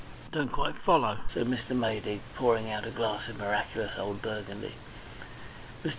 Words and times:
"Don't 0.31 0.51
quite 0.51 0.75
follow," 0.83 1.19
said 1.31 1.45
Mr. 1.45 1.75
Maydig, 1.77 2.21
pouring 2.35 2.71
out 2.71 2.87
a 2.87 2.89
glass 2.89 3.29
of 3.29 3.37
miraculous 3.37 3.99
old 3.99 4.19
Burgundy. 4.23 4.73
Mr. 5.83 5.89